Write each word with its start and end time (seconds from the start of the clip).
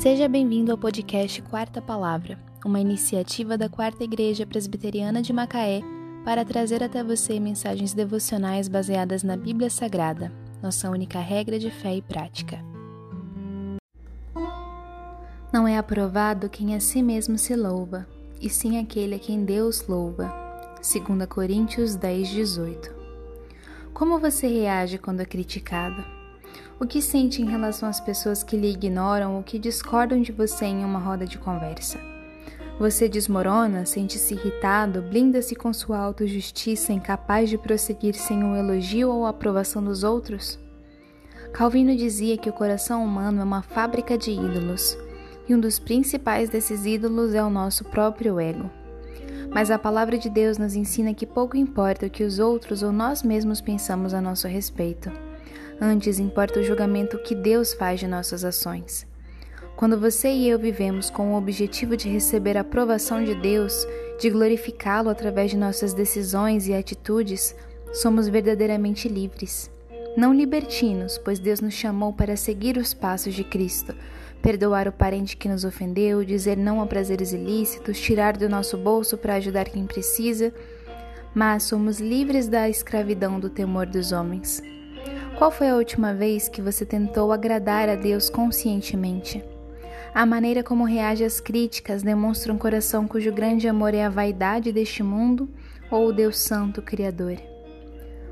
Seja 0.00 0.26
bem-vindo 0.30 0.72
ao 0.72 0.78
podcast 0.78 1.42
Quarta 1.42 1.82
Palavra, 1.82 2.38
uma 2.64 2.80
iniciativa 2.80 3.58
da 3.58 3.68
Quarta 3.68 4.02
Igreja 4.02 4.46
Presbiteriana 4.46 5.20
de 5.20 5.30
Macaé 5.30 5.82
para 6.24 6.42
trazer 6.42 6.82
até 6.82 7.04
você 7.04 7.38
mensagens 7.38 7.92
devocionais 7.92 8.66
baseadas 8.66 9.22
na 9.22 9.36
Bíblia 9.36 9.68
Sagrada, 9.68 10.32
nossa 10.62 10.88
única 10.88 11.20
regra 11.20 11.58
de 11.58 11.70
fé 11.70 11.96
e 11.96 12.00
prática. 12.00 12.64
Não 15.52 15.68
é 15.68 15.76
aprovado 15.76 16.48
quem 16.48 16.74
a 16.74 16.80
si 16.80 17.02
mesmo 17.02 17.36
se 17.36 17.54
louva, 17.54 18.08
e 18.40 18.48
sim 18.48 18.78
aquele 18.78 19.16
a 19.16 19.18
quem 19.18 19.44
Deus 19.44 19.86
louva. 19.86 20.32
2 20.76 21.26
Coríntios 21.28 21.94
10, 21.94 22.26
18. 22.26 22.94
Como 23.92 24.18
você 24.18 24.46
reage 24.46 24.96
quando 24.96 25.20
é 25.20 25.26
criticado? 25.26 26.02
O 26.78 26.86
que 26.86 27.02
sente 27.02 27.42
em 27.42 27.44
relação 27.44 27.88
às 27.88 28.00
pessoas 28.00 28.42
que 28.42 28.56
lhe 28.56 28.70
ignoram 28.70 29.36
ou 29.36 29.42
que 29.42 29.58
discordam 29.58 30.22
de 30.22 30.32
você 30.32 30.64
em 30.64 30.84
uma 30.84 30.98
roda 30.98 31.26
de 31.26 31.36
conversa? 31.36 32.00
Você 32.78 33.10
desmorona, 33.10 33.84
sente-se 33.84 34.32
irritado, 34.32 35.02
blinda-se 35.02 35.54
com 35.54 35.70
sua 35.70 35.98
autojustiça, 35.98 36.94
incapaz 36.94 37.50
de 37.50 37.58
prosseguir 37.58 38.14
sem 38.14 38.42
o 38.42 38.56
elogio 38.56 39.10
ou 39.10 39.26
aprovação 39.26 39.84
dos 39.84 40.02
outros? 40.02 40.58
Calvino 41.52 41.94
dizia 41.94 42.38
que 42.38 42.48
o 42.48 42.54
coração 42.54 43.04
humano 43.04 43.42
é 43.42 43.44
uma 43.44 43.60
fábrica 43.60 44.16
de 44.16 44.30
ídolos, 44.30 44.96
e 45.46 45.54
um 45.54 45.60
dos 45.60 45.78
principais 45.78 46.48
desses 46.48 46.86
ídolos 46.86 47.34
é 47.34 47.44
o 47.44 47.50
nosso 47.50 47.84
próprio 47.84 48.40
ego. 48.40 48.70
Mas 49.50 49.70
a 49.70 49.78
palavra 49.78 50.16
de 50.16 50.30
Deus 50.30 50.56
nos 50.56 50.74
ensina 50.74 51.12
que 51.12 51.26
pouco 51.26 51.58
importa 51.58 52.06
o 52.06 52.10
que 52.10 52.24
os 52.24 52.38
outros 52.38 52.82
ou 52.82 52.92
nós 52.92 53.22
mesmos 53.22 53.60
pensamos 53.60 54.14
a 54.14 54.22
nosso 54.22 54.48
respeito. 54.48 55.12
Antes 55.80 56.18
importa 56.18 56.60
o 56.60 56.62
julgamento 56.62 57.18
que 57.18 57.34
Deus 57.34 57.72
faz 57.72 58.00
de 58.00 58.06
nossas 58.06 58.44
ações. 58.44 59.06
Quando 59.76 59.98
você 59.98 60.28
e 60.28 60.46
eu 60.46 60.58
vivemos 60.58 61.08
com 61.08 61.32
o 61.32 61.38
objetivo 61.38 61.96
de 61.96 62.06
receber 62.06 62.58
a 62.58 62.60
aprovação 62.60 63.24
de 63.24 63.34
Deus, 63.34 63.86
de 64.20 64.28
glorificá-lo 64.28 65.08
através 65.08 65.50
de 65.50 65.56
nossas 65.56 65.94
decisões 65.94 66.68
e 66.68 66.74
atitudes, 66.74 67.56
somos 67.92 68.28
verdadeiramente 68.28 69.08
livres. 69.08 69.70
Não 70.16 70.34
libertinos, 70.34 71.16
pois 71.16 71.38
Deus 71.38 71.60
nos 71.60 71.72
chamou 71.72 72.12
para 72.12 72.36
seguir 72.36 72.76
os 72.76 72.92
passos 72.92 73.32
de 73.32 73.42
Cristo, 73.42 73.94
perdoar 74.42 74.86
o 74.86 74.92
parente 74.92 75.36
que 75.36 75.48
nos 75.48 75.64
ofendeu, 75.64 76.24
dizer 76.24 76.58
não 76.58 76.82
a 76.82 76.86
prazeres 76.86 77.32
ilícitos, 77.32 77.98
tirar 77.98 78.36
do 78.36 78.48
nosso 78.48 78.76
bolso 78.76 79.16
para 79.16 79.36
ajudar 79.36 79.66
quem 79.66 79.86
precisa, 79.86 80.52
mas 81.34 81.62
somos 81.62 82.00
livres 82.00 82.48
da 82.48 82.68
escravidão 82.68 83.40
do 83.40 83.48
temor 83.48 83.86
dos 83.86 84.12
homens. 84.12 84.60
Qual 85.40 85.50
foi 85.50 85.70
a 85.70 85.74
última 85.74 86.12
vez 86.12 86.50
que 86.50 86.60
você 86.60 86.84
tentou 86.84 87.32
agradar 87.32 87.88
a 87.88 87.94
Deus 87.94 88.28
conscientemente? 88.28 89.42
A 90.12 90.26
maneira 90.26 90.62
como 90.62 90.84
reage 90.84 91.24
às 91.24 91.40
críticas 91.40 92.02
demonstra 92.02 92.52
um 92.52 92.58
coração 92.58 93.08
cujo 93.08 93.32
grande 93.32 93.66
amor 93.66 93.94
é 93.94 94.04
a 94.04 94.10
vaidade 94.10 94.70
deste 94.70 95.02
mundo 95.02 95.48
ou 95.90 96.08
o 96.08 96.12
Deus 96.12 96.36
Santo 96.36 96.82
Criador? 96.82 97.38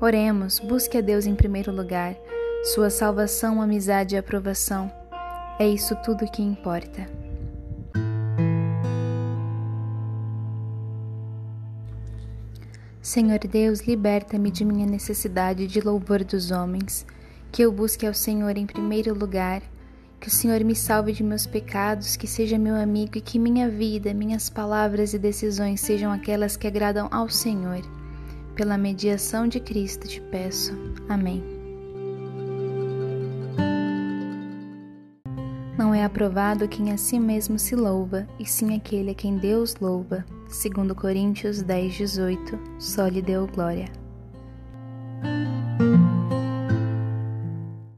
Oremos, 0.00 0.60
busque 0.60 0.96
a 0.96 1.00
Deus 1.00 1.26
em 1.26 1.34
primeiro 1.34 1.74
lugar, 1.74 2.14
sua 2.72 2.88
salvação, 2.88 3.60
amizade 3.60 4.14
e 4.14 4.18
aprovação. 4.18 4.88
É 5.58 5.66
isso 5.66 5.96
tudo 6.04 6.30
que 6.30 6.40
importa. 6.40 7.21
Senhor 13.02 13.40
Deus, 13.40 13.80
liberta-me 13.80 14.48
de 14.48 14.64
minha 14.64 14.86
necessidade 14.86 15.66
de 15.66 15.80
louvor 15.80 16.22
dos 16.22 16.52
homens, 16.52 17.04
que 17.50 17.60
eu 17.60 17.72
busque 17.72 18.06
ao 18.06 18.14
Senhor 18.14 18.56
em 18.56 18.64
primeiro 18.64 19.12
lugar, 19.12 19.60
que 20.20 20.28
o 20.28 20.30
Senhor 20.30 20.62
me 20.62 20.76
salve 20.76 21.12
de 21.12 21.24
meus 21.24 21.44
pecados, 21.44 22.14
que 22.14 22.28
seja 22.28 22.56
meu 22.56 22.76
amigo 22.76 23.18
e 23.18 23.20
que 23.20 23.40
minha 23.40 23.68
vida, 23.68 24.14
minhas 24.14 24.48
palavras 24.48 25.14
e 25.14 25.18
decisões 25.18 25.80
sejam 25.80 26.12
aquelas 26.12 26.56
que 26.56 26.68
agradam 26.68 27.08
ao 27.10 27.28
Senhor. 27.28 27.82
Pela 28.54 28.78
mediação 28.78 29.48
de 29.48 29.58
Cristo 29.58 30.06
te 30.06 30.20
peço. 30.20 30.72
Amém. 31.08 31.61
Não 35.76 35.94
é 35.94 36.04
aprovado 36.04 36.68
quem 36.68 36.92
a 36.92 36.98
si 36.98 37.18
mesmo 37.18 37.58
se 37.58 37.74
louva, 37.74 38.26
e 38.38 38.44
sim 38.44 38.76
aquele 38.76 39.12
a 39.12 39.14
quem 39.14 39.38
Deus 39.38 39.74
louva. 39.76 40.24
Segundo 40.46 40.94
Coríntios 40.94 41.62
10, 41.62 41.94
18, 41.94 42.58
só 42.78 43.06
lhe 43.08 43.22
deu 43.22 43.46
glória. 43.46 44.01